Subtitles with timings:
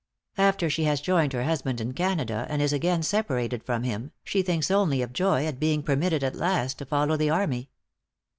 [0.39, 4.41] After she has joined her husband in Canada, and is again separated from him, she
[4.41, 7.69] thinks only of joy at being permitted at last to follow the army.